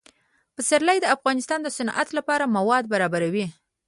[0.55, 3.45] پسرلی د افغانستان د صنعت لپاره مواد برابروي.